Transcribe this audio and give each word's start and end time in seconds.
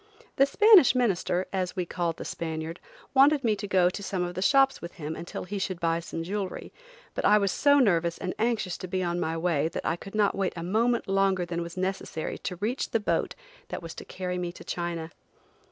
The 0.37 0.47
"Spanish 0.47 0.95
minister," 0.95 1.45
as 1.53 1.75
we 1.75 1.85
called 1.85 2.17
the 2.17 2.25
Spaniard, 2.25 2.79
wanted 3.13 3.43
me 3.43 3.55
to 3.57 3.67
go 3.67 3.87
to 3.91 4.01
some 4.01 4.23
of 4.23 4.33
the 4.33 4.41
shops 4.41 4.81
with 4.81 4.93
him 4.93 5.15
until 5.15 5.43
he 5.43 5.59
should 5.59 5.79
buy 5.79 5.99
some 5.99 6.23
jewelry, 6.23 6.73
but 7.13 7.23
I 7.23 7.37
was 7.37 7.51
so 7.51 7.77
nervous 7.77 8.17
and 8.17 8.33
anxious 8.39 8.79
to 8.79 8.87
be 8.87 9.03
on 9.03 9.19
my 9.19 9.37
way 9.37 9.67
that 9.67 9.85
I 9.85 9.95
could 9.95 10.15
not 10.15 10.33
wait 10.33 10.53
a 10.55 10.63
moment 10.63 11.07
longer 11.07 11.45
than 11.45 11.61
was 11.61 11.77
necessary 11.77 12.39
to 12.39 12.55
reach 12.55 12.89
the 12.89 12.99
boat 12.99 13.35
that 13.67 13.83
was 13.83 13.93
to 13.93 14.03
carry 14.05 14.39
me 14.39 14.51
to 14.53 14.63
China. 14.63 15.11